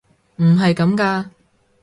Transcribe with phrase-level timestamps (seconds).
[0.37, 1.29] 唔係咁㗎！